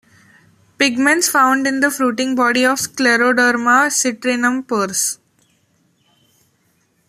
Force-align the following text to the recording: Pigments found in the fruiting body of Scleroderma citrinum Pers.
Pigments 0.79 1.29
found 1.29 1.67
in 1.67 1.79
the 1.79 1.91
fruiting 1.91 2.33
body 2.33 2.65
of 2.65 2.79
Scleroderma 2.79 3.85
citrinum 3.91 4.67
Pers. 4.67 5.19